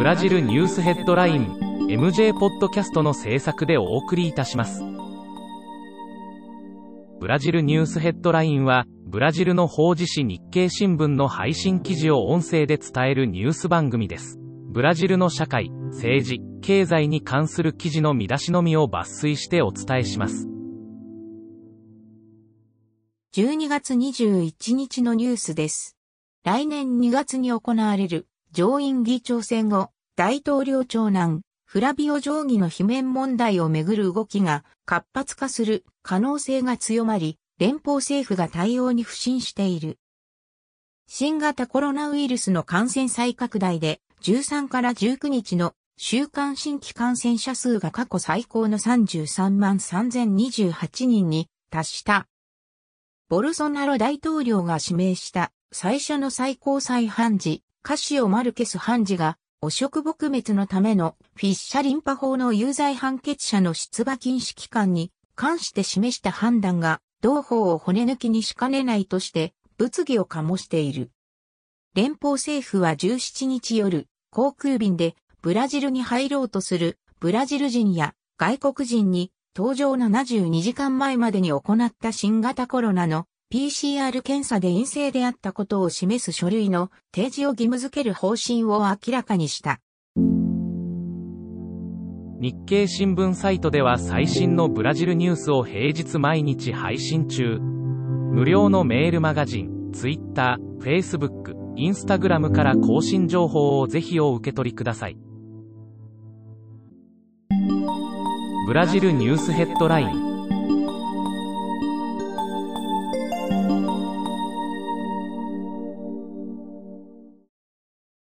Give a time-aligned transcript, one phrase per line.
[0.00, 1.58] ブラジルニュースヘッドライン
[1.90, 4.82] MJ ポッドキャストの制作でお送りいたします。
[7.20, 14.38] ブラジルニュースヘッドラインは、ブラジルの法事紙日経新聞の配信記事を音声で伝えるニュース番組です。
[14.70, 20.48] ブラジルの社会、政治、経済に関する記事の見出しのみを抜粋してお伝えします。
[23.34, 25.98] 12月21日のニュースです。
[26.42, 39.98] 来年2月に行われる上院議長選後、大統領長男、フラビオ定規の罷免問題をめぐる動きが活発化する可能性が強まり、連邦政府が対応に不信している。
[41.06, 52.26] 新型コロナウイルスの感染再拡大で13から19日の週間新規感染者数が過去最高の33万3028人に達した。
[53.28, 71.10] ボルソナロ大統領が指名した最初の最高裁判事、カシオ・マルケス判事が、汚職撲滅のためのフィッシャリンパ法の有罪判決者の出馬禁止期間に関して示した判断が、同法を骨抜きにしかねないとして、物議を醸している。
[71.94, 89.80] 連邦政府は17日夜、航空便でブラジルに入ろうとするブラジル人や外国人に搭乗72時間前までに行った新型コロナの PCR 検査で陰性であったことを示す書類の提示を義務付ける方針を明らかにした。
[92.40, 97.58] 日経新聞サイトでは最新のブラジルニュースを平日毎日配信中。
[97.58, 105.18] 無料のメールマガジン、Twitter、Facebook、Instagram から更新情報をぜひお受け取りください。
[108.68, 110.29] ブラジルニュースヘッドライン